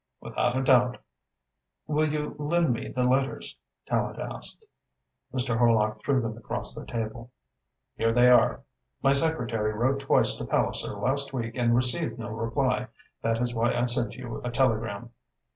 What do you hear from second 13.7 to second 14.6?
I sent you a